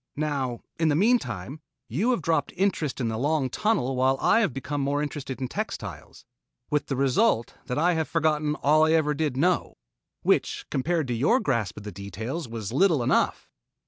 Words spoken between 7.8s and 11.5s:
have forgotten all I ever did know which compared to your